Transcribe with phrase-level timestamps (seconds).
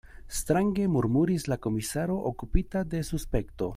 [0.37, 3.69] Strange, murmuris la komisaro okupita de suspekto.